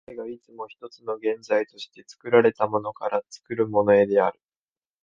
[0.09, 4.39] 世界がいつも一つの現在として、作られたものから作るものへである。